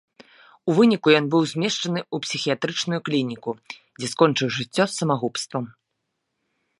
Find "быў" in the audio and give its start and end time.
1.33-1.43